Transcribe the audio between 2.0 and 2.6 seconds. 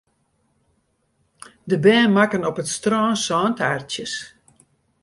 makken op